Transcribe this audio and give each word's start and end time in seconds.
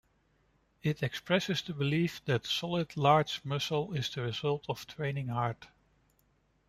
It 0.81 1.03
expresses 1.03 1.61
the 1.61 1.75
belief 1.75 2.25
that 2.25 2.47
solid 2.47 2.97
large 2.97 3.39
muscle 3.45 3.93
is 3.93 4.09
the 4.09 4.23
result 4.23 4.65
of 4.67 4.87
training 4.87 5.27
hard. 5.27 5.67